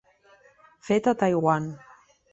[0.87, 1.69] Fet a Taiwan.